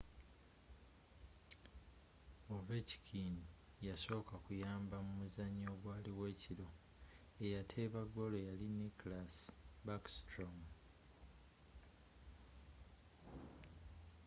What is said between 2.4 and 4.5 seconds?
ovechkin yasoka